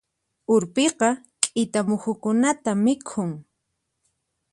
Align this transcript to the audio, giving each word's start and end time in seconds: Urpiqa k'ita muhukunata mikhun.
Urpiqa 0.53 1.09
k'ita 1.41 1.79
muhukunata 1.89 2.71
mikhun. 2.83 3.31